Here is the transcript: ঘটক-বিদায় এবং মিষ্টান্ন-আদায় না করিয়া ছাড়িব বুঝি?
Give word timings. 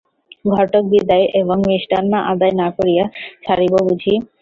ঘটক-বিদায় 0.51 1.25
এবং 1.41 1.57
মিষ্টান্ন-আদায় 1.67 2.55
না 2.61 2.67
করিয়া 2.77 3.03
ছাড়িব 3.43 3.73
বুঝি? 3.87 4.13